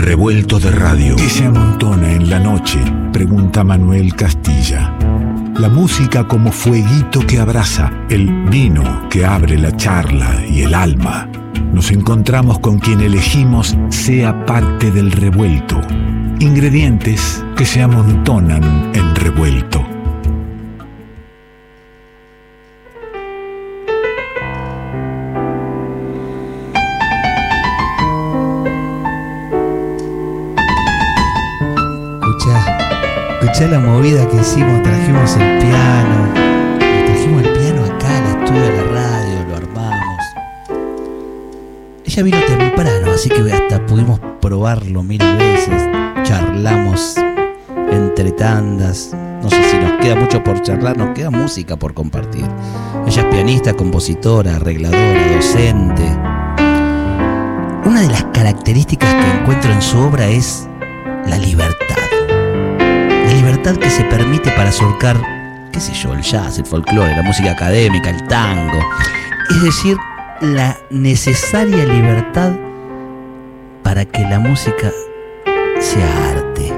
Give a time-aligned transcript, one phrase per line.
[0.00, 1.16] revuelto de radio.
[1.16, 2.78] ¿Qué se amontona en la noche?
[3.12, 4.96] Pregunta Manuel Castilla.
[5.58, 11.28] La música como fueguito que abraza, el vino que abre la charla y el alma.
[11.72, 15.80] Nos encontramos con quien elegimos sea parte del revuelto.
[16.38, 19.86] Ingredientes que se amontonan en revuelto.
[33.68, 36.32] La movida que hicimos, trajimos el piano,
[36.78, 40.24] trajimos el piano acá al estudio de la radio, lo armamos.
[42.06, 45.82] Ella vino temprano, así que hasta pudimos probarlo mil veces,
[46.22, 47.16] charlamos
[47.92, 52.46] entre tandas, no sé si nos queda mucho por charlar, nos queda música por compartir.
[53.06, 56.04] Ella es pianista, compositora, arregladora, docente.
[57.84, 60.66] Una de las características que encuentro en su obra es
[61.26, 62.09] la libertad
[63.50, 65.20] libertad que se permite para surcar,
[65.72, 68.78] qué sé yo, el jazz, el folclore, la música académica, el tango.
[69.50, 69.96] Es decir,
[70.40, 72.52] la necesaria libertad
[73.82, 74.92] para que la música
[75.80, 76.72] sea arte.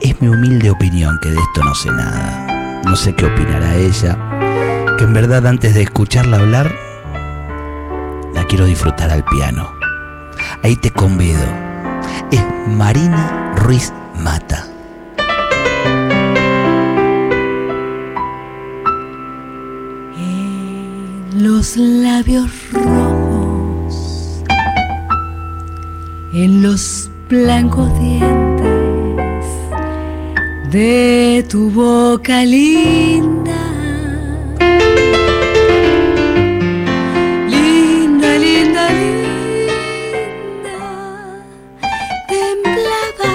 [0.00, 2.82] Es mi humilde opinión que de esto no sé nada.
[2.84, 4.16] No sé qué opinará ella,
[4.96, 6.72] que en verdad antes de escucharla hablar,
[8.32, 9.68] la quiero disfrutar al piano.
[10.62, 11.42] Ahí te convido.
[12.30, 13.92] Es Marina Ruiz
[14.22, 14.73] Mata.
[21.64, 23.94] Los labios rojos,
[26.34, 29.46] en los blancos dientes
[30.70, 33.56] de tu boca linda.
[37.48, 40.76] Linda, linda, linda,
[42.28, 43.32] temblaba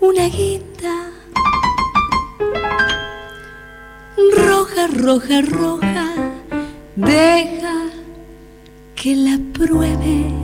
[0.00, 0.96] una guinda.
[4.34, 6.19] Roja, roja, roja
[7.00, 7.88] Deja
[8.94, 10.34] que la pruebe.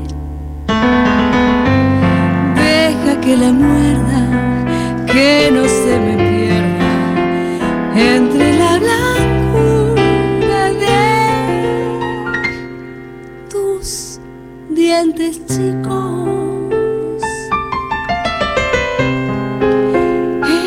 [2.54, 6.92] Deja que la muerda, que no se me pierda
[7.94, 11.02] entre la blancura de
[13.50, 14.18] tus
[14.70, 17.22] dientes chicos.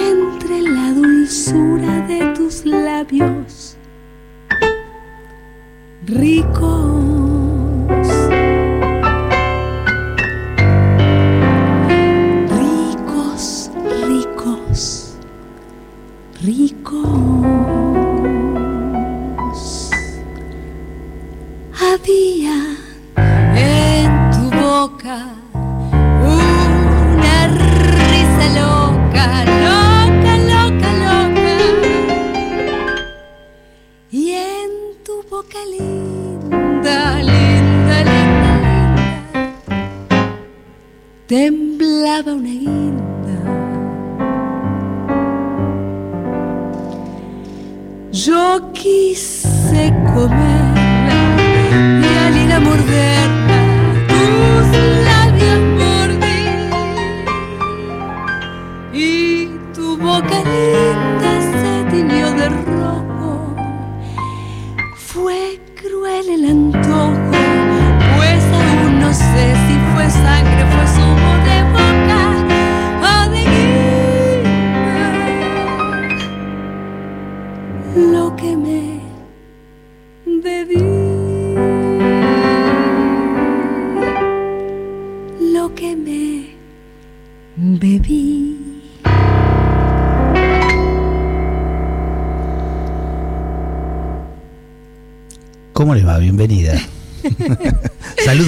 [0.07, 3.58] Entre la dulzura de tus labios
[6.09, 6.98] rico.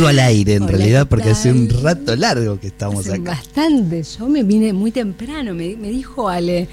[0.08, 3.32] Al aire en realidad, porque hace un rato largo que estamos acá.
[3.32, 6.68] Bastante, yo me vine muy temprano, me, me dijo Ale,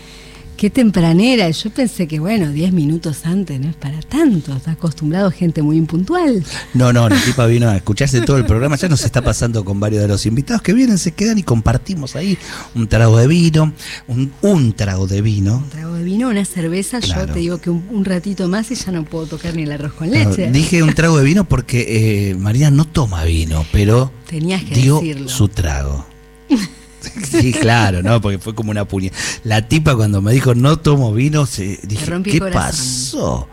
[0.59, 1.49] qué tempranera.
[1.51, 4.55] Yo pensé que, bueno, 10 minutos antes no es para tanto.
[4.55, 6.45] Está acostumbrado gente muy impuntual.
[6.75, 8.77] No, no, la tipa vino a escucharse todo el programa.
[8.77, 12.17] Ya nos está pasando con varios de los invitados que vienen, se quedan y compartimos
[12.17, 12.37] ahí
[12.75, 13.73] un trago de vino,
[14.09, 15.59] un, un trago de vino.
[15.59, 16.99] Un trago de vino, una cerveza.
[16.99, 19.93] Yo te digo que un, ratito más y ya no puedo tocar ni el arroz
[19.93, 20.51] con leche.
[20.51, 25.29] dije un trago de vino porque eh, María no toma vino, pero Tenías que dio
[25.29, 26.05] su trago.
[27.31, 28.21] Sí, claro, ¿no?
[28.21, 29.11] Porque fue como una puña.
[29.45, 33.49] La tipa cuando me dijo no tomo vino, se dije, ¿qué pasó?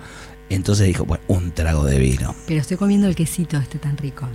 [0.50, 2.36] Entonces dijo, bueno, un trago de vino.
[2.48, 4.28] Pero estoy comiendo el quesito este tan rico.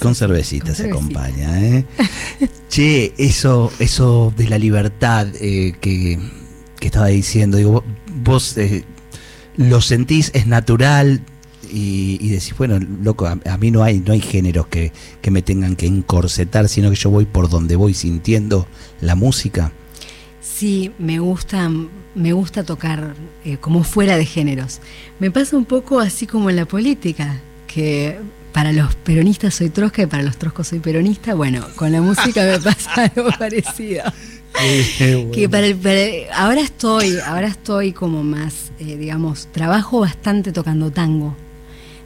[0.00, 1.84] con cervecita se acompaña, ¿eh?
[2.68, 6.18] Che, eso, eso de la libertad eh, que,
[6.80, 7.84] que estaba diciendo, digo,
[8.22, 8.84] vos eh,
[9.56, 11.22] lo sentís, es natural,
[11.74, 15.30] y, y decís, bueno, loco, a, a mí no hay, no hay géneros que, que
[15.30, 18.66] me tengan que encorsetar, sino que yo voy por donde voy sintiendo
[19.00, 19.72] la música.
[20.40, 21.70] Sí, me gusta,
[22.14, 24.80] me gusta tocar eh, como fuera de géneros.
[25.18, 28.18] Me pasa un poco así como en la política, que
[28.52, 31.34] para los peronistas soy trosca y para los troscos soy peronista.
[31.34, 34.04] Bueno, con la música me pasa algo parecido.
[35.32, 40.92] Que para, el- para- ahora estoy, ahora estoy como más, eh, digamos, trabajo bastante tocando
[40.92, 41.36] tango.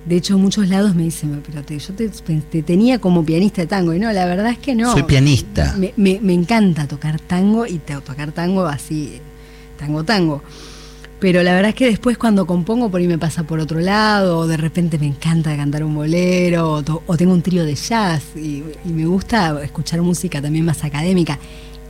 [0.08, 3.60] De hecho, en muchos lados me dicen, pero te- yo te, te tenía como pianista
[3.60, 3.92] de tango.
[3.92, 4.92] Y no, la verdad es que no.
[4.92, 5.74] Soy pianista.
[5.76, 9.18] Me, me- me encanta tocar tango y te- tocar tango así,
[9.78, 10.42] tango, tango.
[11.20, 14.38] Pero la verdad es que después cuando compongo por ahí me pasa por otro lado,
[14.38, 17.74] o de repente me encanta cantar un bolero, o, to- o tengo un trío de
[17.74, 21.38] jazz, y, y me gusta escuchar música también más académica.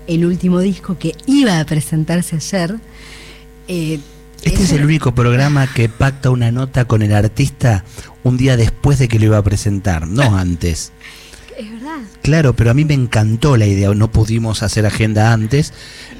[0.09, 2.77] El último disco que iba a presentarse ayer...
[3.69, 4.01] eh,
[4.43, 7.85] Este es el único programa que pacta una nota con el artista
[8.23, 10.93] un día después de que lo iba a presentar, no antes.
[11.57, 11.99] Es verdad.
[12.23, 15.73] Claro, pero a mí me encantó la idea, no pudimos hacer agenda antes,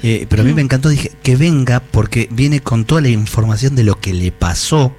[0.03, 3.75] eh, pero a mí me encantó, dije, que venga porque viene con toda la información
[3.75, 4.93] de lo que le pasó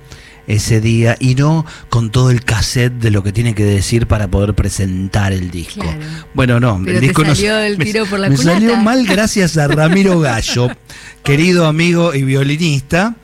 [0.51, 4.29] ese día y no con todo el cassette de lo que tiene que decir para
[4.29, 5.81] poder presentar el disco.
[5.83, 6.01] Claro.
[6.35, 9.07] Bueno, no, Pero el disco no- salió el me- tiro por la me salió mal
[9.07, 10.69] gracias a Ramiro Gallo,
[11.23, 13.17] querido amigo y violinista,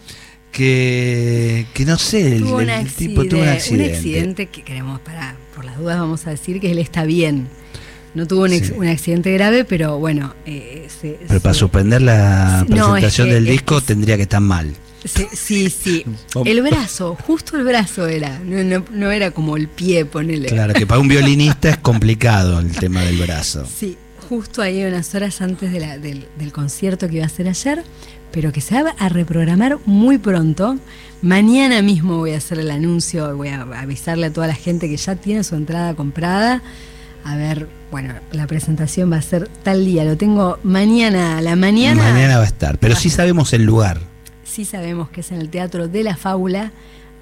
[0.53, 4.63] que, que no sé, el, Tuvo un, el tipo tuvo un accidente, un accidente que
[4.63, 7.49] queremos, para, por las dudas vamos a decir que él está bien.
[8.15, 8.73] No tuvo un, ex- Sí.
[8.75, 10.35] un accidente grave, pero bueno.
[10.47, 13.87] eh, se- Pero para se- suspender la no, presentación es que- del es disco que-
[13.87, 14.73] tendría que estar mal.
[15.33, 16.05] Sí, sí.
[16.45, 18.39] El brazo, justo el brazo era.
[18.41, 20.49] No, no- no era como el pie, ponele.
[20.49, 23.67] Claro, que para un violinista es complicado el tema del brazo.
[23.67, 23.97] Sí,
[24.29, 27.83] justo ahí unas horas antes de la- del, del concierto que iba a ser ayer,
[28.33, 30.77] pero que se va a reprogramar muy pronto.
[31.23, 34.97] Mañana mismo voy a hacer el anuncio, voy a avisarle a toda la gente que
[34.97, 36.63] ya tiene su entrada comprada.
[37.25, 41.57] A ver, bueno, la presentación va a ser tal día, lo tengo mañana a la
[41.57, 42.03] mañana.
[42.13, 44.01] Mañana va a estar, pero sí sabemos el lugar.
[44.57, 46.73] Sí sabemos que es en el Teatro de la Fábula,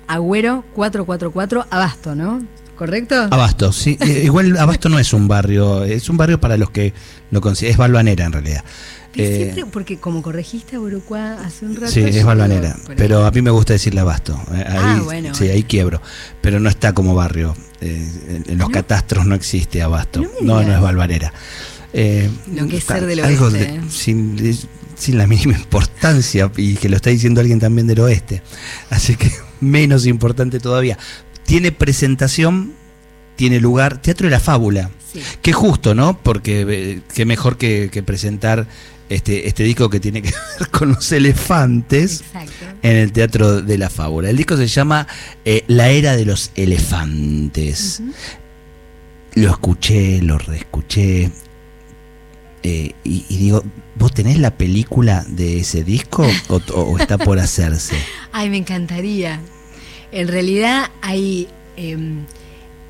[0.07, 2.47] Agüero 444, Abasto, ¿no?
[2.77, 3.17] ¿Correcto?
[3.29, 3.99] Abasto, sí.
[4.07, 6.93] eh, Igual Abasto no es un barrio, es un barrio para los que
[7.33, 8.65] lo consideran, es Balvanera en realidad.
[9.17, 11.89] Eh, siempre- porque como corregiste a hace un rato.
[11.91, 14.41] Sí, es Balvanera, pero a mí me gusta decirle Abasto.
[14.53, 16.01] eh, Ahí, Ah, bueno, sí, ahí quiebro,
[16.41, 17.57] pero no está como barrio.
[17.81, 18.73] eh, en, los No.
[18.73, 20.21] catastros no existe Abasto.
[20.41, 21.33] No No, es Balvanera.
[21.93, 23.81] Eh, Lo que es ser del algo oeste, de- eh.
[23.89, 24.57] sin, de-
[25.05, 28.43] sin la mínima importancia y que lo está diciendo alguien también del oeste.
[28.91, 29.31] Así que
[29.61, 30.99] menos importante todavía.
[31.45, 32.73] Tiene presentación,
[33.37, 34.91] tiene lugar, Teatro de la Fábula.
[35.13, 35.21] Sí.
[35.43, 36.19] Qué justo, ¿no?
[36.23, 38.67] Porque eh, qué mejor que, que presentar
[39.09, 42.65] este, este disco que tiene que ver con los elefantes Exacto.
[42.83, 44.31] en el Teatro de la Fábula.
[44.31, 45.07] El disco se llama
[45.45, 48.03] eh, La Era de los Elefantes.
[49.35, 51.31] Lo escuché, lo reescuché.
[52.65, 53.63] Eh, y, y digo,
[53.95, 57.95] ¿vos tenés la película de ese disco o, o está por hacerse?
[58.33, 59.41] Ay, me encantaría.
[60.11, 61.47] En realidad hay
[61.77, 62.25] em,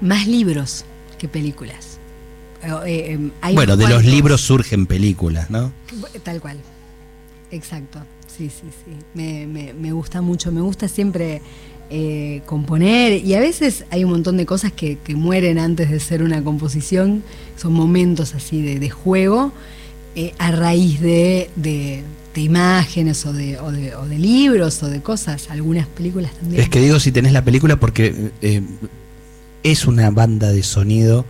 [0.00, 0.85] más libros
[1.19, 1.99] que películas.
[2.87, 5.73] Eh, em, hay bueno, de los libros surgen películas, ¿no?
[6.23, 6.59] Tal cual.
[7.50, 7.99] Exacto.
[8.26, 8.97] Sí, sí, sí.
[9.14, 10.50] Me, me- me gusta mucho.
[10.50, 11.40] Me gusta siempre
[11.91, 13.25] eh, componer.
[13.25, 16.43] Y a veces hay un montón de cosas que, que mueren antes de ser una
[16.43, 17.23] composición.
[17.57, 19.53] Son momentos así de, de juego
[20.17, 22.03] eh, a raíz de, de-
[22.37, 25.50] imágenes o de, o, de, o de libros o de cosas.
[25.50, 26.62] Algunas películas también.
[26.62, 28.61] Es que digo si tenés la película porque eh,
[29.62, 31.25] es una banda de sonido,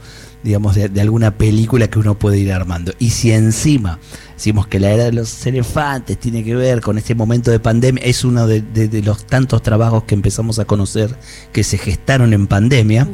[0.45, 2.93] digamos, de, de alguna película que uno puede ir armando.
[3.01, 3.99] Y si encima
[4.37, 8.05] decimos que la era de los elefantes tiene que ver con este momento de pandemia,
[8.05, 11.17] es uno de, de- de los tantos trabajos que empezamos a conocer
[11.53, 13.09] que se gestaron en pandemia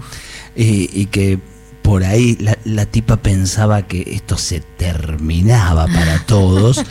[0.57, 1.39] y, y que
[1.83, 6.83] por ahí la, la tipa pensaba que esto se terminaba para todos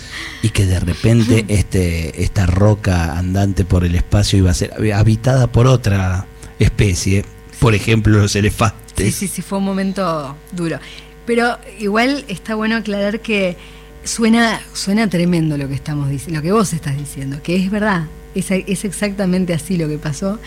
[0.42, 5.48] y que de repente este, esta roca andante por el espacio iba a ser habitada
[5.52, 6.26] por otra
[6.60, 7.24] especie,
[7.60, 8.80] por ejemplo los elefantes.
[9.12, 10.80] Sí, sí, fue un momento duro.
[11.26, 13.56] Pero igual está bueno aclarar que
[14.04, 18.08] suena, suena tremendo lo que estamos diciendo, lo que vos estás diciendo, que es verdad,
[18.36, 20.40] es, es exactamente así lo que pasó,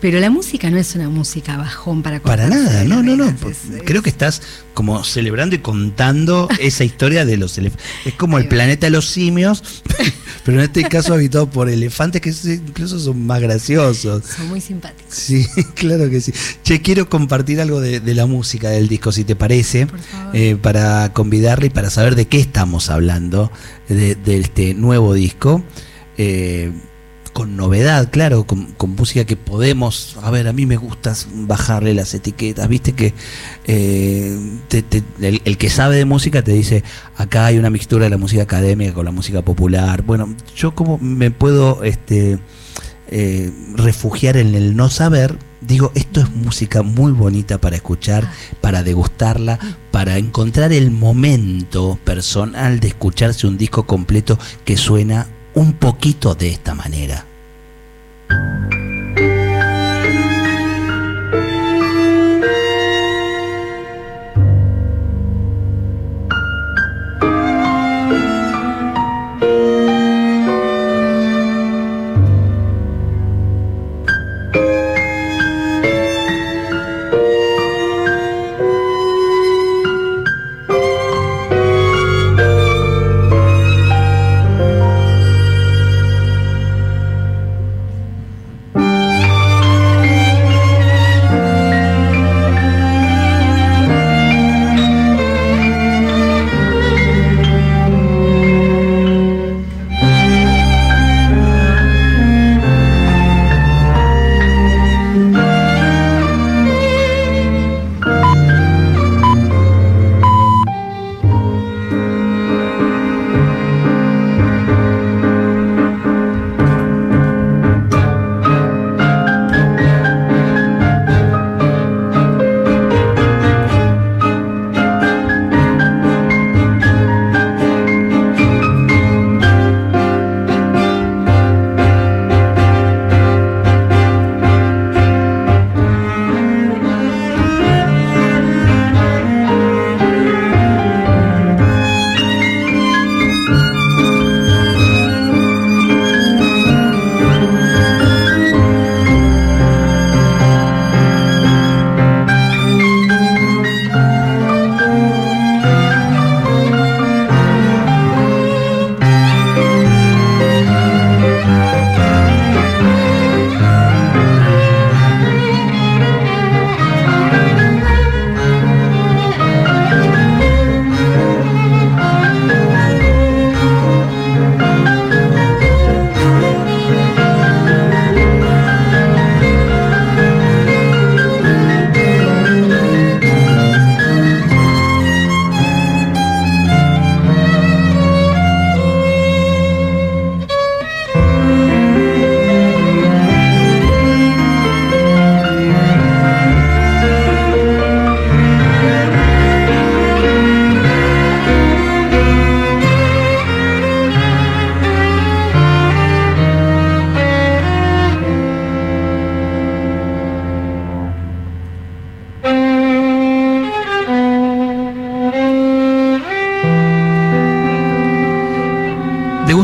[0.00, 3.28] Pero la música no es una música bajón para Para cortarse nada, no, no, no.
[3.48, 7.84] es- Creo que estás como celebrando y contando esa historia de los elefantes.
[8.04, 9.82] Es como el planeta de los simios,
[10.44, 14.24] pero en este caso habitado por elefantes que incluso son más graciosos.
[14.24, 15.12] son muy simpáticos.
[15.12, 16.32] Sí, claro que sí.
[16.62, 20.36] Che, quiero compartir algo de, de la música del disco, si te parece, Por favor.
[20.36, 23.50] eh, para convidarle y para saber de qué estamos hablando
[23.88, 25.64] de, de este nuevo disco.
[26.16, 26.70] Eh,
[27.38, 31.94] con novedad, claro, con, con música que podemos, a ver, a mí me gusta bajarle
[31.94, 33.14] las etiquetas, viste que
[33.64, 36.82] eh, te- te- el, el que sabe de música te dice,
[37.16, 40.02] acá hay una mixtura de la música académica con la música popular.
[40.02, 42.40] Bueno, yo como me puedo este,
[43.06, 48.28] eh, refugiar en el no saber, digo, esto es música muy bonita para escuchar,
[48.60, 49.60] para degustarla,
[49.92, 56.48] para encontrar el momento personal de escucharse un disco completo que suena un poquito de
[56.48, 57.26] esta manera.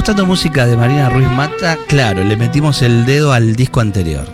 [0.05, 4.29] Degustando música de Marina Ruiz Mata, claro, le metimos el dedo al disco anterior.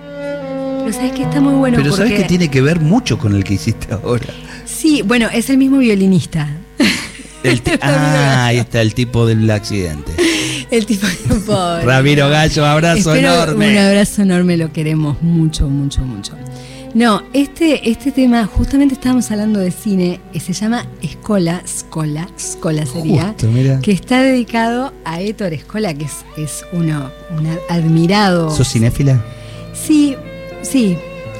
[0.00, 3.44] Pero sabes que está muy bueno Pero sabes que tiene que ver mucho con el
[3.44, 4.32] que hiciste ahora.
[4.64, 6.48] sí, bueno, es el mismo violinista.
[7.42, 10.10] El ah, ahí está el tipo del accidente.
[10.70, 11.06] El tipo
[11.46, 11.84] pobre.
[11.84, 13.72] Ramiro Gallo, abrazo Espero enorme.
[13.72, 16.32] Un abrazo enorme, lo queremos mucho, mucho, mucho.
[16.94, 22.86] No, este, este tema, justamente estábamos hablando de cine, y se llama Escola, Scola, Scola
[22.86, 23.48] sería, Justo,
[23.82, 28.50] que está dedicado a Héctor Escola, que es, es uno, un admirado.
[28.50, 29.22] ¿Sos cinéfila?
[29.74, 30.16] Sí,
[30.62, 30.96] sí,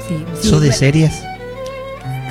[0.07, 0.23] sí.
[0.41, 0.49] sí.
[0.49, 1.11] ¿Sos de series?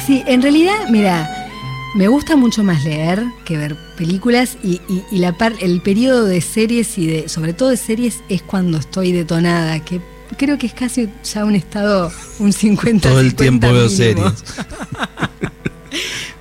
[0.06, 1.48] Sí, en realidad, mira,
[1.96, 6.24] me gusta mucho más leer que ver películas y, y- y la par- el periodo
[6.24, 10.00] de series y de, sobre todo de series, es cuando estoy detonada, que
[10.36, 14.32] creo que es casi ya un estado, un 50 Todo el 50 tiempo veo series.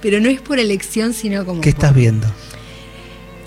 [0.02, 1.62] Pero no es por elección, sino como...
[1.62, 2.28] ¿Qué por- estás viendo?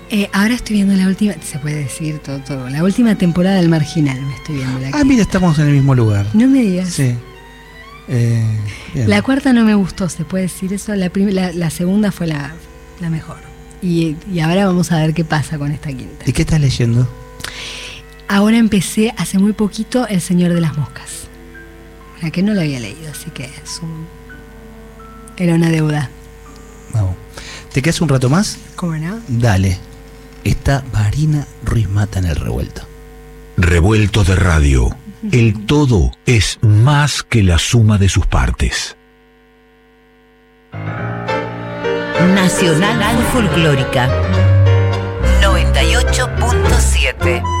[0.09, 3.69] Eh, ahora estoy viendo la última, se puede decir todo, todo, la última temporada del
[3.69, 4.79] Marginal, me estoy viendo.
[4.79, 6.25] La, Ah, que- mira, estamos en el mismo lugar.
[6.33, 6.89] no me digas.
[6.89, 7.15] Sí.
[8.09, 8.43] Eh.
[9.07, 10.93] La cuarta no me gustó, se puede decir eso.
[10.95, 12.53] La, la, la segunda fue la,
[12.99, 13.37] la mejor.
[13.81, 16.25] Y, y ahora vamos a ver qué pasa con esta quinta.
[16.25, 17.07] ¿Y qué estás leyendo?
[18.31, 21.27] Ahora empecé hace muy poquito El Señor de las Moscas.
[22.21, 24.07] La que no lo había leído, así que es un,
[25.37, 26.09] era una deuda.
[26.93, 27.15] Vamos.
[27.73, 28.59] ¿Te quedas un rato más?
[28.75, 29.19] ¿Cómo no?
[29.27, 29.79] Dale.
[30.43, 32.83] Está Marina Ruiz Mata en el revuelto.
[33.57, 34.95] Revuelto de radio.
[35.31, 38.97] El todo es más que la suma de sus partes.
[42.33, 44.09] Nacional Folclórica
[45.41, 47.60] 98.7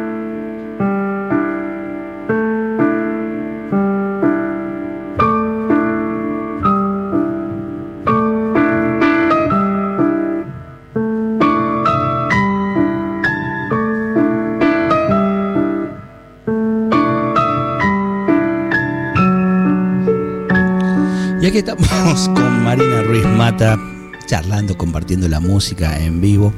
[22.11, 23.79] Con Marina Ruiz Mata,
[24.25, 26.53] charlando, compartiendo la música en vivo,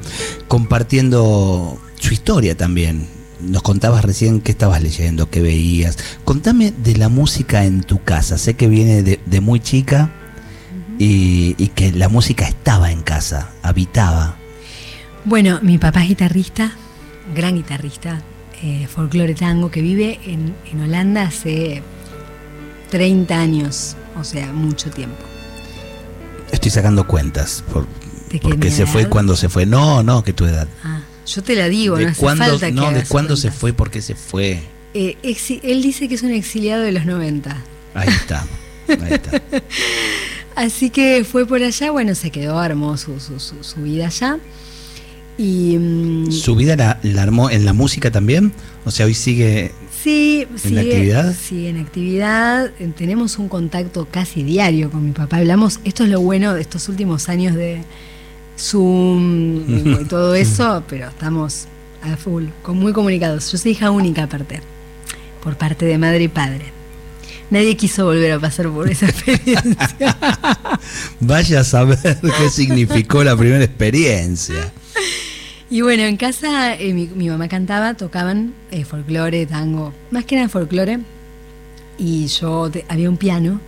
[0.48, 3.06] compartiendo su historia también.
[3.40, 5.96] Nos contabas recién qué estabas leyendo, qué veías.
[6.24, 8.36] Contame de la música en tu casa.
[8.36, 10.10] Sé que viene de, muy chica
[10.98, 14.34] y, que la música estaba en casa, habitaba.
[15.24, 16.72] Bueno, mi papá es guitarrista,
[17.32, 18.22] gran guitarrista,
[18.60, 21.80] eh, folclore tango, que vive en, en Holanda hace
[22.90, 25.33] 30 años, o sea, mucho tiempo.
[26.66, 27.62] Estoy sacando cuentas.
[27.70, 27.86] Por,
[28.30, 29.66] ¿De qué, porque se fue cuando se fue.
[29.66, 30.66] No, no, que tu edad.
[30.82, 33.50] Ah, yo te la digo, no ¿De hace cuándo, falta que no, de cuándo se
[33.50, 33.74] fue?
[33.74, 34.62] ¿Por qué se fue?
[34.94, 35.16] Eh,
[35.62, 37.54] él dice que es un exiliado de los 90.
[37.92, 38.46] Ahí está.
[38.88, 39.42] Ahí está.
[40.56, 44.38] Así que fue por allá, bueno, se quedó, armó su, su, su- su vida allá.
[45.36, 48.52] Y mm, ¿Su vida la, la armó en la música también?
[48.86, 49.72] O sea, hoy sigue.
[50.04, 51.34] Sí, ¿En sigue- actividad?
[51.34, 52.70] Sí, en actividad.
[52.78, 55.38] Eh, Tenemos un contacto casi diario con mi papá.
[55.38, 57.82] Hablamos, esto es lo bueno de estos últimos años de
[58.58, 59.64] Zoom
[60.02, 61.66] y todo eso, pero estamos
[62.02, 63.50] a full, con- muy comunicados.
[63.50, 64.60] Yo soy hija única aparte,
[65.42, 66.64] por parte de madre y padre.
[67.50, 69.76] Nadie quiso volver a pasar por esa experiencia.
[71.20, 74.72] Vaya a saber qué significó la primera experiencia.
[75.74, 80.36] Y bueno, en casa eh, mi, mi mamá cantaba, tocaban eh, folclore, tango, más que
[80.36, 81.00] nada folclore.
[81.98, 83.60] Y yo te- había un piano.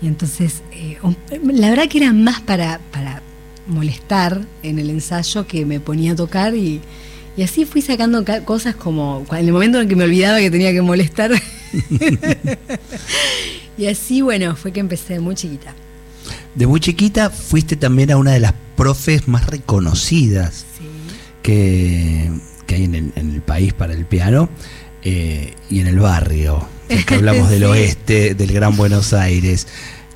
[0.00, 1.16] Y entonces, eh, un-
[1.58, 3.20] la verdad que era más para, para
[3.66, 6.54] molestar en el ensayo que me ponía a tocar.
[6.54, 6.80] Y,
[7.36, 10.52] y así fui sacando ca- cosas como en el momento en que me olvidaba que
[10.52, 11.32] tenía que molestar.
[13.76, 15.74] y así, bueno, fue que empecé muy chiquita.
[16.54, 20.66] De muy chiquita fuiste también a una de las profes más reconocidas.
[21.42, 22.30] Que,
[22.66, 24.48] que hay en el, en el país para el piano
[25.02, 26.66] eh, y en el barrio.
[26.88, 29.66] que hablamos del oeste, del Gran Buenos Aires,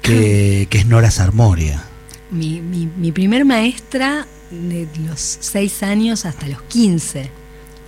[0.03, 1.85] que, que es Nora Sarmoria.
[2.31, 7.31] Mi, mi, mi primer maestra de los 6 años hasta los 15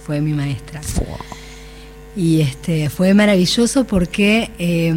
[0.05, 0.81] fue mi maestra.
[2.17, 4.91] Y este fue maravilloso porque, eh,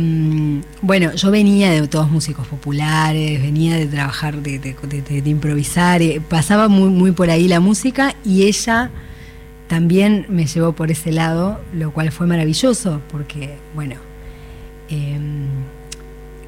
[0.81, 6.69] bueno, yo venía de todos músicos populares, venía de trabajar, de, de- improvisar, eh, pasaba
[6.69, 8.89] muy, muy por ahí la música y ella
[9.67, 13.95] también me llevó por ese lado, lo cual fue maravilloso porque, bueno,
[14.89, 15.19] eh,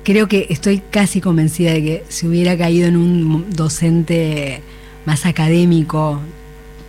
[0.05, 4.61] creo que estoy casi convencida de que si hubiera caído en un docente
[5.05, 6.21] más académico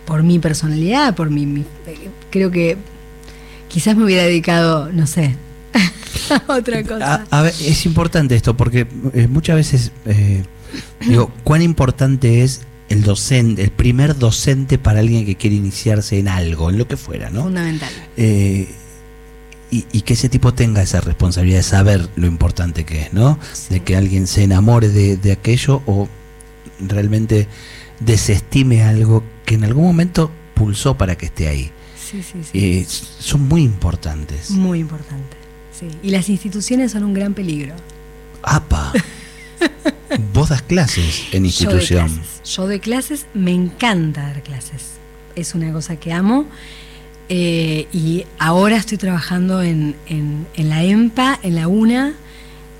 [0.05, 2.77] por mi personalidad, por mi, mi- eh, creo que
[3.73, 5.35] quizás me hubiera dedicado, no sé,
[6.47, 7.25] a otra cosa.
[7.31, 10.43] A, a ver, es importante esto porque eh, muchas veces eh,
[11.07, 16.27] digo, cuán importante es el docente, el primer docente para alguien que quiere iniciarse en
[16.27, 17.43] algo, en lo que fuera, ¿no?
[17.43, 17.89] Fundamental.
[18.15, 18.67] Eh,
[19.71, 23.39] y, y que ese tipo tenga esa responsabilidad de saber lo importante que es, ¿no?
[23.71, 26.07] De que alguien se enamore de, de aquello o
[26.79, 27.47] realmente
[27.99, 31.71] desestime algo que en algún momento pulsó para que esté ahí.
[32.13, 32.57] Sí, sí, sí.
[32.57, 34.51] Eh, son muy importantes.
[34.51, 35.35] Muy importante.
[35.77, 35.87] Sí.
[36.03, 37.73] Y las instituciones son un gran peligro.
[38.43, 38.93] ¡Apa!
[40.33, 42.07] Vos das clases en Yo doy institución.
[42.07, 42.55] clases.
[42.55, 44.83] Yo doy clases, me encanta dar clases.
[45.35, 46.45] Es una cosa que amo.
[47.29, 52.13] Eh, y ahora estoy trabajando en, en- en la EMPA, en la UNA,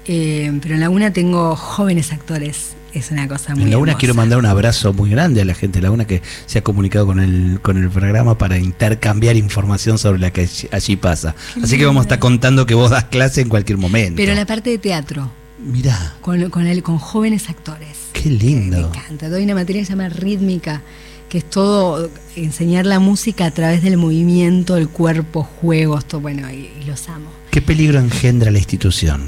[0.05, 3.91] eh, pero en la UNA tengo jóvenes actores es una cosa muy En la una
[3.91, 3.99] hermosa.
[3.99, 6.63] quiero mandar un abrazo muy grande a la gente de la una que se ha
[6.63, 11.35] comunicado con el, con el programa para intercambiar información sobre la que allí- pasa.
[11.61, 14.17] Así que vamos a estar contando que vos das clase en cualquier momento.
[14.17, 15.29] Pero la parte de teatro,
[15.65, 17.97] Mirá, con, con, el, con jóvenes actores.
[18.13, 18.91] qué Me lindo.
[18.93, 19.29] encanta.
[19.29, 20.81] Doy una materia que se llama rítmica,
[21.29, 26.49] que es todo enseñar la música a través del movimiento, el cuerpo, juegos, todo bueno,
[26.51, 27.29] y, y los amo.
[27.49, 29.23] ¿Qué peligro engendra la institución?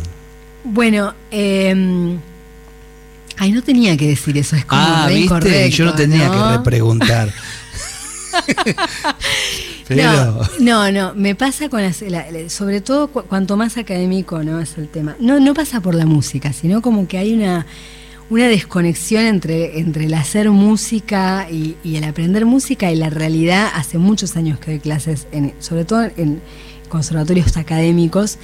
[0.63, 2.17] Bueno, eh,
[3.37, 6.33] ay, no tenía que decir eso, es como ah, viste, incorrecto, yo no tenía ¿no?
[6.51, 7.33] que repreguntar.
[9.87, 13.77] Pero No, no, no, me pasa con las, la- la- sobre todo cu- cuanto más
[13.77, 15.15] académico no es el tema.
[15.19, 17.65] No, no pasa por la música, sino como que hay una,
[18.29, 23.69] una desconexión entre, entre el hacer música y, y el aprender música y la realidad.
[23.75, 26.41] Hace muchos años que doy clases, en, sobre todo en
[26.89, 28.37] conservatorios académicos.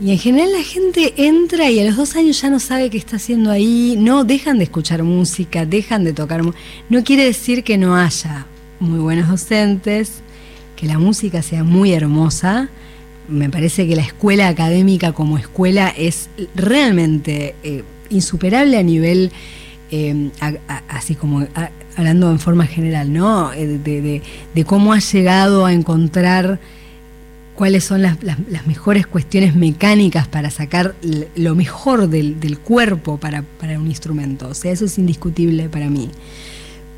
[0.00, 2.98] Y en general la gente entra y a los dos años ya no sabe qué
[2.98, 6.42] está haciendo ahí, no dejan de escuchar música, dejan de tocar.
[6.88, 8.46] No quiere decir que no haya
[8.80, 10.14] muy buenos docentes,
[10.74, 12.68] que la música sea muy hermosa.
[13.28, 19.30] Me parece que la escuela académica como escuela es realmente eh, insuperable a nivel,
[20.40, 21.46] a- así como
[21.96, 23.52] hablando en forma general, ¿no?
[23.52, 26.58] Eh, De, de- de cómo ha llegado a encontrar
[27.62, 28.18] cuáles son las,
[28.66, 30.96] mejores cuestiones mecánicas para sacar
[31.36, 34.48] lo mejor del, del cuerpo para, para un instrumento.
[34.48, 36.10] O sea, eso es indiscutible para mí.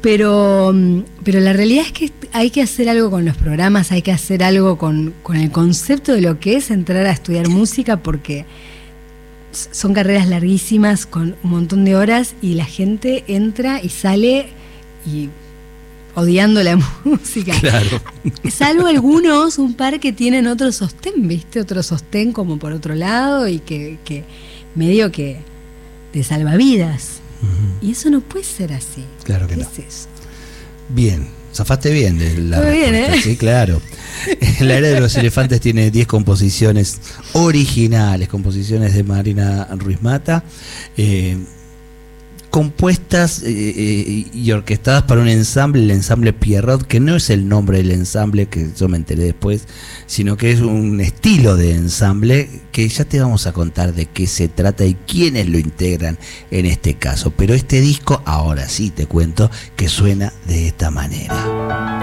[0.00, 4.00] Pero, mm, pero la realidad es que hay que hacer algo con los programas, hay
[4.00, 7.98] que hacer algo con, con el concepto de lo que es entrar a estudiar música,
[7.98, 8.46] porque
[9.52, 14.46] son carreras larguísimas con un montón de horas y la gente entra y sale
[15.04, 15.28] y
[16.14, 17.52] odiando la música.
[17.60, 18.00] claro.
[18.50, 21.60] Salvo algunos, un par que tienen otro sostén, ¿viste?
[21.60, 24.24] Otro sostén como por otro lado y que, que
[24.74, 25.38] medio que
[26.12, 27.20] de salvavidas.
[27.82, 29.04] Y eso no puede ser así.
[29.24, 29.68] Claro que ¿Qué no.
[29.70, 30.08] es eso?
[30.88, 33.20] Bien, zafaste bien de la Muy bien, ¿eh?
[33.22, 33.82] Sí, claro.
[34.60, 36.98] La era de los elefantes tiene 10 composiciones
[37.34, 40.42] originales, composiciones de Marina Ruiz Mata,
[40.96, 41.36] eh,
[42.54, 47.48] compuestas eh, eh, y orquestadas para un ensamble, el ensamble Pierrot, que no es el
[47.48, 49.66] nombre del ensamble, que yo me enteré después,
[50.06, 54.28] sino que es un estilo de ensamble que ya te vamos a contar de qué
[54.28, 56.16] se trata y quiénes lo integran
[56.52, 57.32] en este caso.
[57.32, 61.93] Pero este disco, ahora sí te cuento, que suena de esta manera.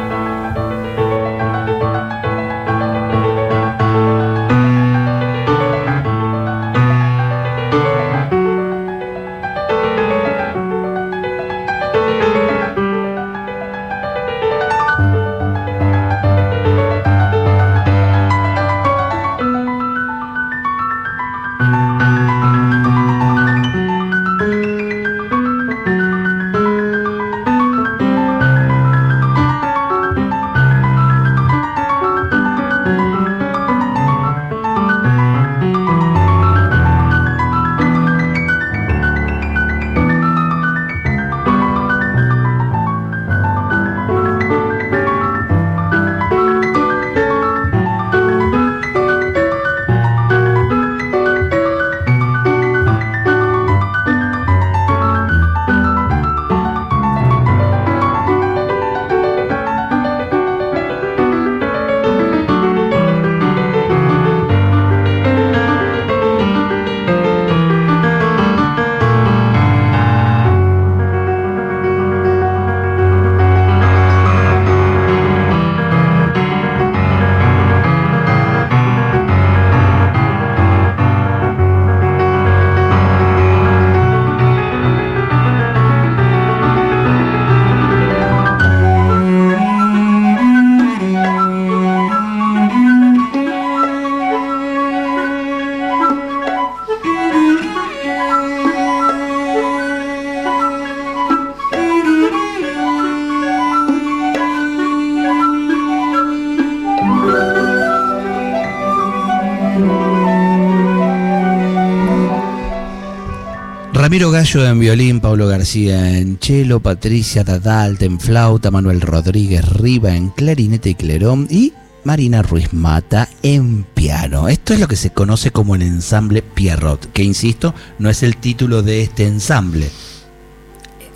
[114.41, 120.29] Gallo en violín, Pablo García en cello, Patricia Tadalt en flauta, Manuel Rodríguez Riva en
[120.29, 121.73] clarinete y clerón y
[122.05, 124.47] Marina Ruiz Mata en piano.
[124.47, 128.35] Esto es lo que se conoce como el ensamble Pierrot, que insisto, no es el
[128.37, 129.87] título de este ensamble.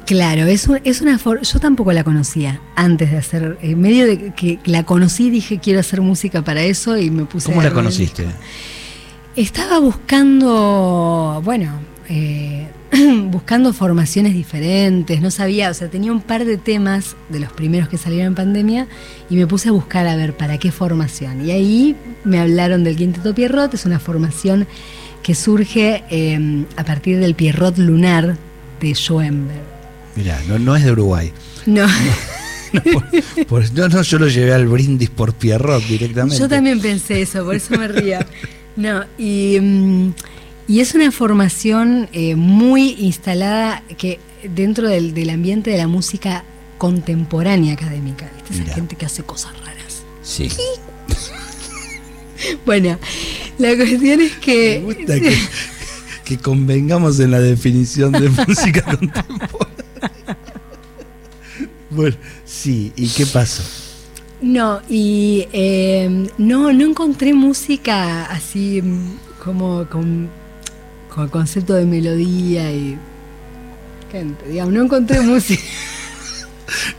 [0.05, 4.05] Claro, es, un- es una for- yo tampoco la conocía antes de hacer, en medio
[4.05, 7.73] de que la conocí dije quiero hacer música para eso y me puse ¿Cómo la
[7.73, 8.27] conociste?
[9.35, 11.71] Estaba buscando, bueno,
[12.09, 12.67] eh,
[13.29, 17.89] buscando formaciones diferentes, no sabía, o sea, tenía un par de temas de los primeros
[17.89, 18.87] que salieron en pandemia
[19.29, 21.45] y me puse a buscar a ver para qué formación.
[21.47, 24.67] Y ahí me hablaron del Quinteto Pierrot, es una formación
[25.23, 28.37] que surge eh, a partir del Pierrot Lunar
[28.79, 29.63] de Schoenberg.
[30.15, 31.31] Mirá, no, no es de Uruguay.
[31.65, 31.85] No.
[32.73, 36.37] No, por- por- no, no, yo lo llevé al brindis por Pierrot directamente.
[36.37, 38.25] Yo también pensé eso, por eso me ría.
[38.75, 40.09] No, y, mm,
[40.67, 46.43] y es una formación eh, muy instalada que dentro del, del ambiente de la música
[46.77, 48.29] contemporánea académica.
[48.35, 48.53] ¿viste?
[48.53, 48.75] Esa Mirá.
[48.75, 50.03] gente que hace cosas raras.
[50.21, 50.49] Sí.
[52.65, 52.99] Bueno,
[53.57, 54.81] la cuestión es Me que.
[54.81, 55.35] gusta que,
[56.25, 60.37] que convengamos en la definición de música contemporánea.
[61.89, 63.63] Bueno, sí, ¿y qué pasó?
[64.41, 70.29] No, y eh, no, no encontré música así mm, como con,
[71.15, 72.97] con el concepto de melodía y.
[74.11, 75.63] Gente, digamos, no encontré música.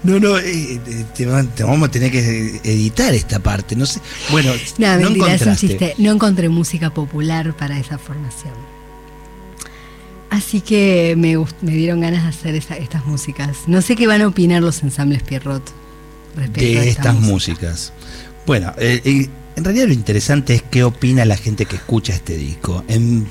[0.02, 3.84] No, no, eh, eh, te, va- te vamos a tener que editar esta parte, no
[3.86, 4.00] sé.
[4.30, 5.66] Bueno, No, no mentira, es un encontraste.
[5.68, 5.94] chiste.
[5.98, 8.54] No encontré música popular para esa formación.
[10.30, 13.56] Así que me, me dieron ganas de hacer esa- estas músicas.
[13.66, 15.62] No sé qué van a opinar los ensambles Pierrot
[16.36, 17.30] respecto a de esta estas música.
[17.68, 17.92] músicas.
[18.46, 22.36] Bueno, eh, eh, en realidad lo interesante es qué opina la gente que escucha este
[22.36, 22.84] disco.
[22.88, 23.26] En-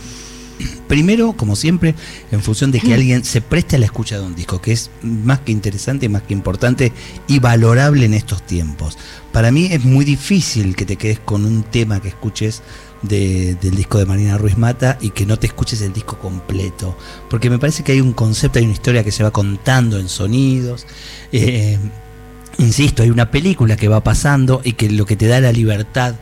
[0.87, 1.95] primero, como siempre,
[2.31, 4.89] en función de que alguien se preste a la escucha de un disco, que es
[5.01, 6.91] más que interesante, más que importante
[7.27, 8.97] y valorable en estos tiempos.
[9.31, 12.61] Para mí es muy difícil que te quedes con un tema que escuches
[13.01, 16.97] de- del disco de Marina Ruiz Mata y que no te escuches el disco completo,
[17.29, 20.09] porque me parece que hay un concepto, hay una historia que se va contando en
[20.09, 20.85] sonidos.
[21.31, 21.77] eh,
[22.57, 26.15] Insisto, hay una película que va pasando y que lo que te da la libertad,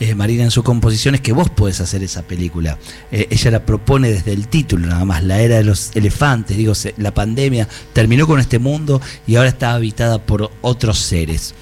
[0.00, 2.78] eh, Marina, en su composición es que vos podés hacer esa película.
[3.12, 6.72] Eh, ella la propone desde el título, nada más, la era de los elefantes, digo,
[6.96, 11.54] la pandemia terminó con este mundo y ahora está habitada por otros seres.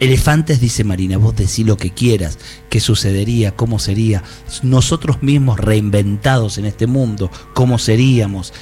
[0.00, 4.24] Elefantes, dice Marina, vos decís lo que quieras, qué sucedería, cómo sería,
[4.64, 8.52] nosotros mismos reinventados en este mundo, cómo seríamos.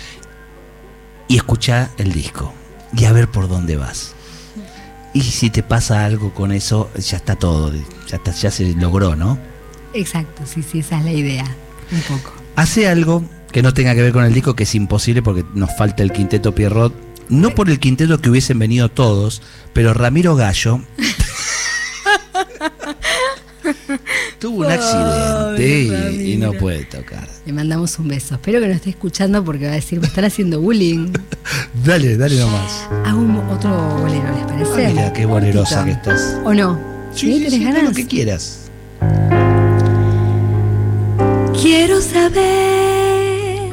[1.27, 2.53] Y escuchá el disco
[2.95, 4.15] y a ver por dónde vas.
[5.15, 7.73] Y si te pasa algo con eso, ya está todo,
[8.09, 9.39] ya, está, ya se logró, ¿no?
[9.93, 11.45] Exacto, sí, sí, esa es la idea.
[11.91, 12.33] Un poco.
[12.57, 15.77] Hace algo que no tenga que ver con el disco, que es imposible porque nos
[15.77, 16.95] falta el quinteto Pierrot.
[17.29, 20.81] No por el quinteto que hubiesen venido todos, pero Ramiro Gallo
[24.43, 27.29] tuvo un accidente y- y, no puede tocar.
[27.47, 28.35] Le mandamos un beso.
[28.35, 31.13] Espero que no esté escuchando porque va a decir, me están haciendo bullying.
[31.85, 32.89] Dale, dale nomás.
[33.07, 34.87] Hago un- otro bolero, ¿les parece?
[34.87, 36.39] Ah, mira, qué bolerosa que estás.
[36.45, 36.79] ¿O no?
[37.15, 37.33] Sí, ¿Sí?
[37.39, 37.85] sí, ¿Tenés sí, haz ganas?
[37.91, 38.59] lo que quieras.
[41.63, 43.71] Quiero saber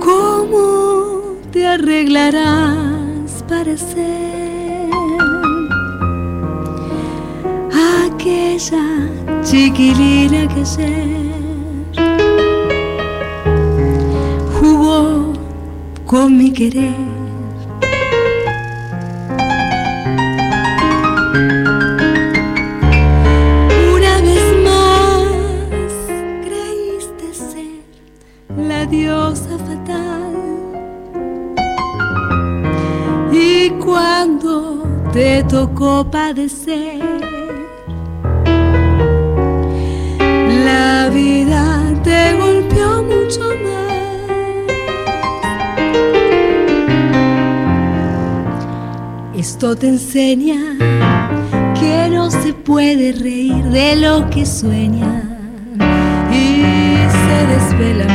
[0.00, 4.33] cómo te arreglarás para ser
[8.34, 9.08] aquella
[9.42, 11.24] chiquilina que ayer
[14.58, 15.32] jugó
[16.04, 16.94] con mi querer.
[23.94, 25.86] Una vez más
[26.44, 27.82] creíste ser
[28.56, 30.34] la diosa fatal.
[33.32, 37.13] Y cuando te tocó padecer,
[49.54, 50.58] Esto te enseña
[51.78, 55.78] que no se puede reír de lo que sueñan
[56.32, 58.13] y se desvelan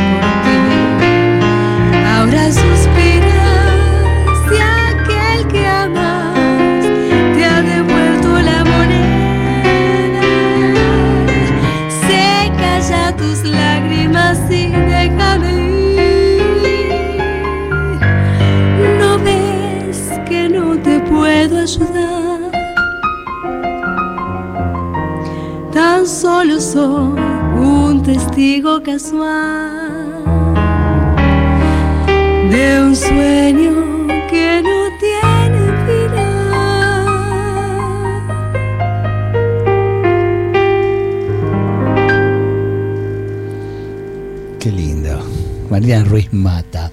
[46.39, 46.91] Mata.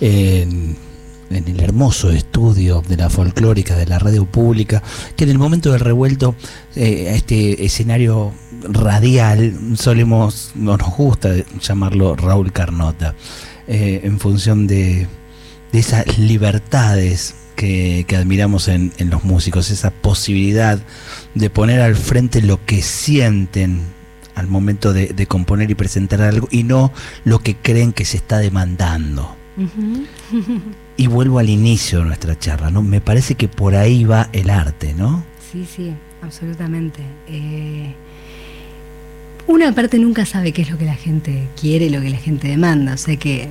[0.00, 0.76] En,
[1.28, 4.80] el hermoso estudio de la folclórica de la radio pública,
[5.16, 6.36] que en el momento del revuelto
[6.76, 8.32] eh, este escenario
[8.62, 13.16] radial solemos, no nos gusta llamarlo Raúl Carnota.
[13.66, 15.08] eh, en función de,
[15.72, 20.78] de esas libertades que, admiramos en los músicos, esa posibilidad
[21.34, 23.95] de poner al frente lo que sienten
[24.36, 26.92] al momento de, de componer y presentar algo y no
[27.24, 29.34] lo que creen que se está demandando.
[30.98, 32.82] Y vuelvo al inicio de nuestra charla, ¿no?
[32.82, 35.24] Me parece que por ahí va el arte, ¿no?
[35.52, 37.02] Sí, sí, absolutamente.
[37.28, 37.94] Eh,
[39.46, 42.48] una parte nunca sabe qué es lo que la gente quiere, lo que la gente
[42.48, 42.94] demanda.
[42.94, 43.50] O sea que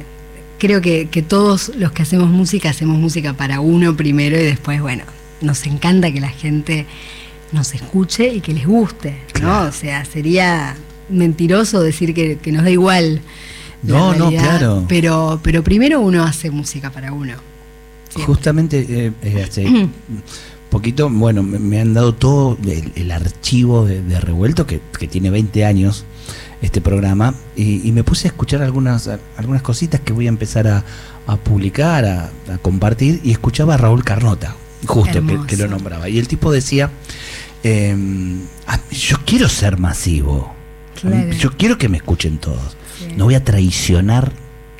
[0.58, 4.82] creo que, que todos los que hacemos música hacemos música para uno primero y después,
[4.82, 5.04] bueno,
[5.42, 6.88] nos encanta que la gente
[7.52, 9.64] nos escuche y que les guste, ¿no?
[9.64, 10.76] O sea, sería
[11.10, 13.22] mentiroso decir que, que nos da igual.
[13.84, 14.86] No, no, claro.
[14.88, 17.34] Pero, pero primero uno hace música para uno.
[18.10, 18.26] Siempre.
[18.26, 19.90] Justamente eh, eh, hace
[20.70, 25.08] poquito, bueno, me, me han dado todo el, el archivo de, de Revuelto, que, que
[25.08, 26.06] tiene 20 años
[26.62, 30.68] este programa, y, y me puse a escuchar algunas, algunas cositas que voy a empezar
[30.68, 30.84] a,
[31.28, 36.10] a publicar, a, a compartir, y escuchaba a Raúl Carnota, justo que, lo nombraba.
[36.10, 36.92] Y el tipo decía,
[37.64, 37.96] eh,
[38.68, 40.54] "Ah, yo quiero ser masivo,
[41.00, 41.32] Claro.
[41.32, 43.08] yo quiero que me escuchen todos, Sí.
[43.18, 44.32] no voy a traicionar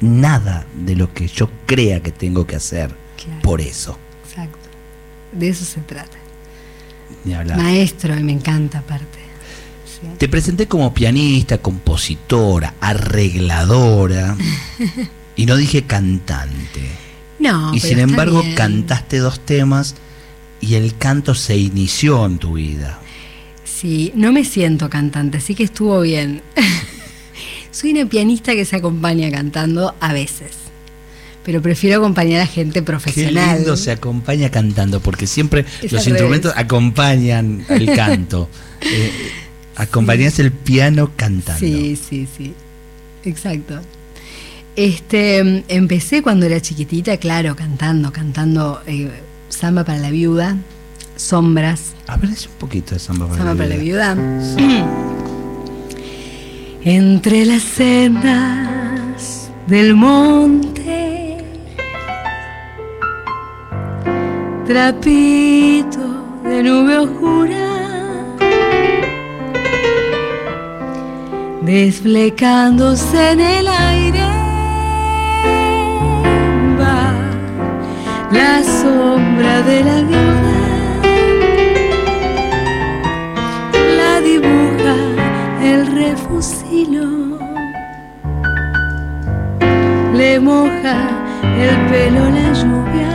[0.02, 2.92] nada de lo que yo crea que tengo que hacer
[3.24, 3.42] Claro.
[3.42, 3.98] por eso.
[4.30, 4.58] Exacto.
[5.32, 6.18] De eso se trata.
[7.58, 9.20] Maestro, y me encanta aparte.
[9.86, 10.08] Sí.
[10.18, 14.36] Te presenté como pianista, compositora, arregladora
[15.36, 16.90] y no dije cantante.
[17.40, 18.56] No, y sin embargo bien.
[18.56, 19.96] cantaste dos temas
[20.62, 23.00] y el canto se inició en tu vida.
[23.64, 26.42] Sí, no me siento cantante, así que estuvo bien.
[27.72, 30.52] Soy una pianista que se acompaña cantando a veces,
[31.44, 33.58] pero prefiero acompañar a gente Qué profesional.
[33.58, 36.66] lindo se acompaña cantando porque siempre Es los instrumentos revés.
[36.66, 38.50] acompañan el canto.
[38.82, 39.12] Eh,
[39.76, 41.60] acompañás el piano cantando.
[41.60, 42.54] Sí, sí, sí.
[43.26, 43.82] Exacto.
[44.76, 49.10] Este, mm, empecé cuando era chiquitita, claro, cantando, cantando eh,
[49.50, 50.58] samba para la viuda,
[51.16, 54.18] sombras, A ver, es un poquito de samba para Samba la para la viuda.
[56.84, 61.38] Entre las sendas del monte,
[64.68, 68.36] trapito de nube oscura,
[71.64, 73.85] desflecándose en el aire,
[78.36, 80.56] la sombra de la viuda
[84.00, 84.96] la dibuja
[85.64, 87.08] el refusilo,
[90.14, 90.98] le moja
[91.66, 93.12] el pelo la lluvia,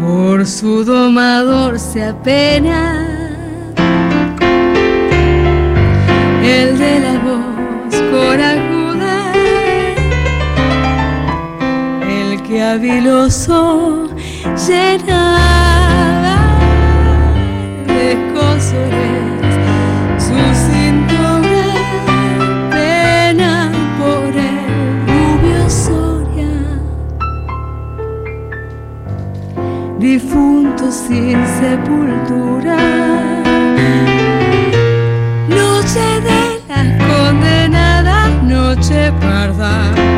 [0.00, 2.80] por su domador se apena,
[6.42, 8.57] el de la voz corajuda,
[12.72, 14.08] habiloso
[14.66, 16.36] llenaba
[17.86, 19.50] de cosores
[20.18, 21.66] su cintura
[22.70, 24.66] pena por el
[25.08, 26.56] rubio Soria.
[29.98, 32.76] Difunto sin sepultura
[35.48, 40.17] noche de las condenadas noche parda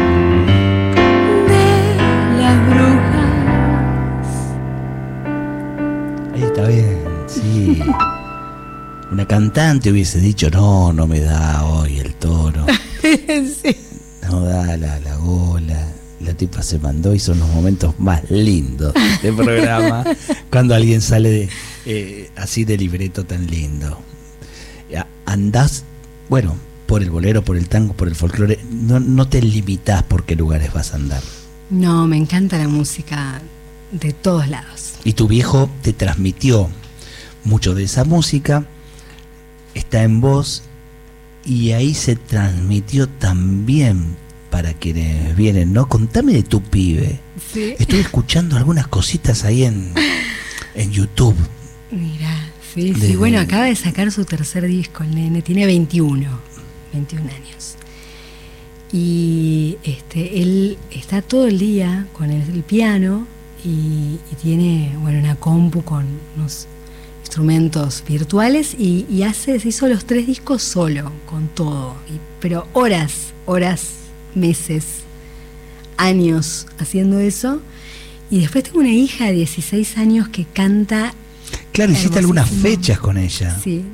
[9.11, 12.67] Una cantante hubiese dicho, no, no me da hoy el tono,
[13.03, 13.77] sí.
[14.23, 15.89] no da la, la gola.
[16.21, 18.93] La tipa se mandó y son los momentos más lindos
[19.23, 20.05] del programa
[20.51, 21.49] cuando alguien sale de,
[21.87, 23.99] eh, así de libreto tan lindo.
[25.31, 25.85] Andás,
[26.29, 30.25] bueno, por el bolero, por el tango, por el folclore, no, no te limitás por
[30.25, 31.23] qué lugares vas a andar.
[31.71, 33.41] No, me encanta la música
[33.93, 34.95] de todos lados.
[35.05, 36.69] Y tu viejo te transmitió
[37.45, 38.65] mucho de esa música,
[39.75, 40.63] está en vos
[41.45, 44.17] y ahí se transmitió también
[44.51, 45.89] para quienes vienen, ¿no?
[45.89, 47.21] Contame de tu pibe.
[47.53, 47.75] Sí.
[47.79, 49.93] Estoy escuchando algunas cositas ahí en,
[50.75, 51.37] en YouTube.
[51.91, 53.17] Mira, sí, De- sí.
[53.17, 55.41] Bueno, acaba de sacar su tercer disco, el nene.
[55.43, 56.29] Tiene 21,
[56.93, 57.77] 21 años.
[58.93, 63.27] Y este, él está todo el día con el, el piano
[63.65, 66.07] y, y tiene, bueno, una compu con
[66.37, 66.67] unos
[67.35, 71.95] instrumentos virtuales y, y hace, se hizo los tres discos solo, con todo.
[72.09, 73.91] Y- pero horas, horas,
[74.35, 74.85] meses,
[75.97, 77.61] años haciendo eso.
[78.33, 81.15] Y después tengo una hija de 16 años que canta
[81.73, 83.57] Claro, hiciste algunas fechas con ella.
[83.63, 83.85] Sí.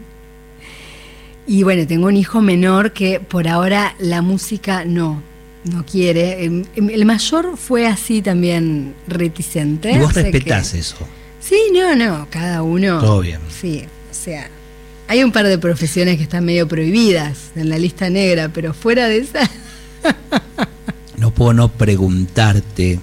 [1.47, 5.23] Y bueno, tengo un hijo menor que por ahora la música no,
[5.65, 6.43] no quiere.
[6.75, 9.93] El mayor fue así también reticente.
[9.93, 10.97] Y vos que- respetás eso.
[11.49, 12.99] Sí, no, no, cada uno.
[13.01, 13.41] Todo bien.
[13.61, 14.49] Sí, o sea,
[15.09, 19.09] hay un par de profesiones que están medio prohibidas en la lista negra, pero fuera
[19.09, 19.49] de esa.
[21.17, 23.01] No puedo no preguntarte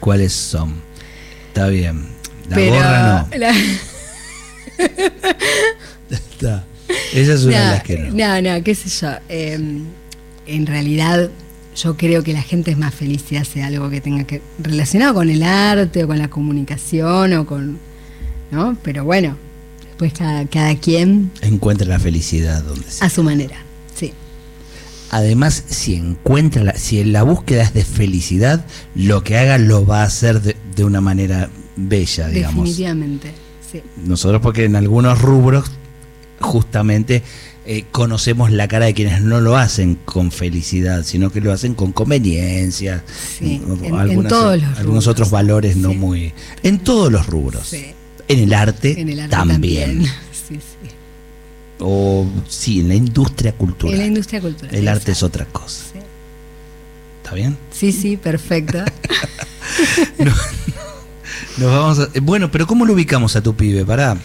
[0.00, 0.80] cuáles son.
[1.48, 2.06] Está bien.
[2.48, 3.38] La pero gorra no.
[3.38, 3.54] la-
[6.10, 6.64] Está.
[7.12, 8.14] Esa es una de las que no.
[8.14, 9.12] no, no, qué sé yo.
[9.28, 9.58] eh,
[10.46, 11.30] en realidad,
[11.76, 14.42] yo creo que la gente es más feliz si hace algo que tenga que.
[14.58, 17.78] relacionado con el arte o con la comunicación o con.
[18.50, 18.76] ¿No?
[18.82, 19.36] Pero bueno,
[19.82, 23.06] después cada, cada quien Encuentra la felicidad donde sea.
[23.06, 23.56] a su manera.
[23.96, 24.12] Sí.
[25.10, 28.64] Además, si encuentra, la, si la búsqueda es de felicidad,
[28.94, 32.64] lo que haga lo va a hacer de, de una manera bella, digamos.
[32.68, 33.32] Definitivamente.
[33.72, 33.82] Sí.
[34.04, 35.70] Nosotros porque en algunos rubros
[36.40, 37.22] justamente
[37.66, 41.74] eh, conocemos la cara de quienes no lo hacen con felicidad, sino que lo hacen
[41.74, 43.02] con conveniencia,
[43.38, 46.32] Sí, o- en- en algunas- todos los algunos otros valores no muy...
[46.62, 47.68] En todos los rubros.
[47.68, 47.86] Sí.
[48.28, 49.90] En el arte, En el arte también.
[50.04, 50.12] también.
[50.48, 50.88] Sí, sí.
[51.78, 53.94] O sí, en la industria cultural.
[53.94, 54.74] En la industria cultural.
[54.74, 55.84] el arte es otra cosa.
[57.22, 57.56] ¿Está bien?
[57.72, 58.78] Sí, sí, perfecto.
[61.56, 63.84] Nos vamos a- eh, bueno, pero ¿cómo lo ubicamos a tu pibe?
[63.84, 64.16] Pará.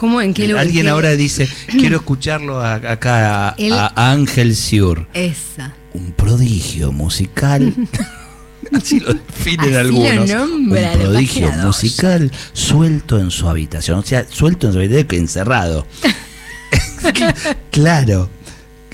[0.00, 1.46] ¿Cómo en qué lo Alguien qué- ahora dice,
[1.78, 5.06] quiero escucharlo a- acá a, Ángel Siur.
[5.12, 5.74] Esa.
[5.92, 7.74] Un prodigio musical.
[8.72, 10.28] Así lo definen Así lo algunos.
[10.30, 13.98] nombra un prodigio musical suelto en su habitación.
[13.98, 15.86] O sea, suelto en su habitación que encerrado.
[17.70, 18.30] claro.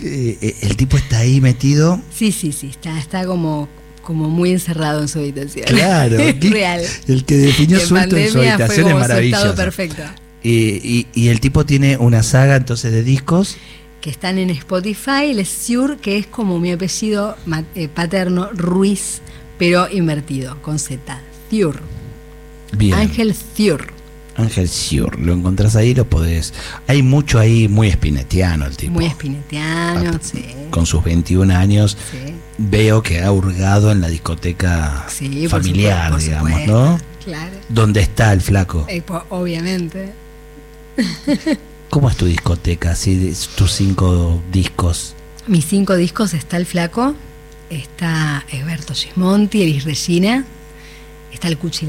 [0.03, 2.01] Eh, El tipo está ahí metido.
[2.13, 3.69] Sí, sí, sí, está, está como,
[4.03, 5.67] como muy encerrado en su habitación.
[5.67, 6.17] Claro.
[6.41, 6.83] Real.
[7.07, 9.55] El que definió suelto en su habitación es maravilloso.
[9.55, 10.03] perfecto.
[10.49, 13.57] Y, y- y el tipo tiene una saga entonces de discos.
[14.01, 17.37] Que están en Spotify, Les Siur, que es como mi apellido
[17.75, 19.21] eh, paterno, Ruiz,
[19.59, 21.21] pero invertido, con Z.
[21.51, 21.81] Ciur.
[22.77, 22.95] Bien.
[22.95, 23.89] Ángel Ciur.
[24.37, 25.19] Ángel Siur.
[25.19, 26.53] Lo encontrás ahí, lo podés.
[26.87, 28.93] Hay mucho ahí muy espinetiano el tipo.
[28.93, 30.45] Muy espinetiano, sí.
[30.71, 31.97] Con sus 21 años.
[32.13, 32.35] sí.
[32.59, 36.73] veo que ha hurgado en la discoteca Sí, por familiar, supuesto, por digamos, supuesto.
[36.91, 37.01] ¿no?
[37.25, 37.57] Claro.
[37.69, 38.87] ¿Dónde está el flaco?
[38.89, 40.13] Eh, po- obviamente.
[41.91, 42.93] ¿Cómo es tu discoteca?
[42.93, 45.15] Así, tus cinco discos.
[45.47, 47.15] Mis cinco discos está el flaco,
[47.71, 50.45] está Egberto Gismonti, Elis Regina,
[51.33, 51.87] está el Cuchi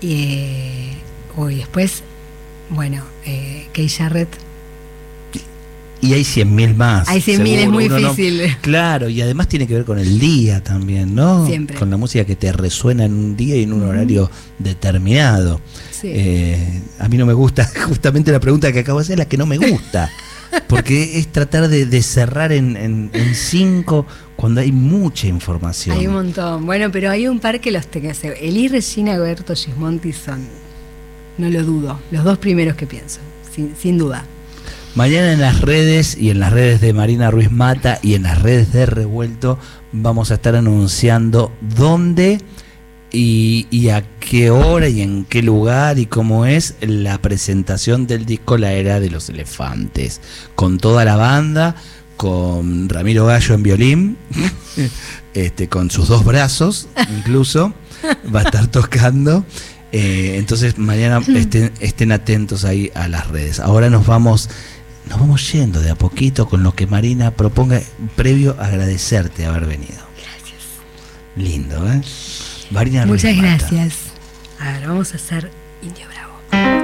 [0.00, 0.96] y eh,
[1.36, 2.02] uy, después,
[2.70, 4.28] bueno, eh, Kay Jarrett.
[6.04, 7.08] Y hay 100.000 más.
[7.08, 8.56] Hay 100.000, es muy uno no- difícil.
[8.60, 11.46] Claro, y además tiene que ver con el día también, ¿no?
[11.46, 11.76] Siempre.
[11.76, 15.60] Con la música que te resuena en un día y en un horario determinado.
[15.90, 16.08] Sí.
[16.12, 19.24] Eh, a mí no me gusta, justamente la pregunta que acabo de hacer es la
[19.28, 20.10] que no me gusta.
[20.68, 25.96] Porque es tratar de, de cerrar en, en- en cinco cuando hay mucha información.
[25.98, 26.64] Hay un montón.
[26.66, 28.36] Bueno, pero hay un par que los tengo que hacer.
[28.40, 30.46] Elis Regina, Egberto Gismonti son,
[31.38, 33.18] no lo dudo, los dos primeros que pienso,
[33.54, 34.24] sin, sin duda.
[34.94, 38.40] Mañana en las redes y en las redes de Marina Ruiz Mata y en las
[38.40, 39.58] redes de Revuelto
[39.90, 42.38] vamos a estar anunciando dónde
[43.10, 48.24] y, y a qué hora y en qué lugar y cómo es la presentación del
[48.24, 50.20] disco La Era de los Elefantes.
[50.54, 51.74] Con toda la banda,
[52.16, 54.16] con Ramiro Gallo en violín,
[55.34, 56.86] este, con sus dos brazos
[57.18, 57.74] incluso,
[58.32, 59.44] va a estar tocando.
[59.90, 63.60] Eh, entonces mañana estén, estén atentos ahí a las redes.
[63.60, 64.50] Ahora nos vamos,
[65.08, 67.80] nos vamos yendo de a poquito con lo que Marina proponga,
[68.16, 70.02] previo a agradecerte haber venido.
[70.16, 70.62] Gracias.
[71.36, 72.00] Lindo, ¿eh?
[72.70, 73.48] Marina Ruiz Muchas Mata.
[73.68, 73.98] gracias.
[74.58, 75.50] A ver, vamos a hacer
[75.82, 76.83] Indio Bravo.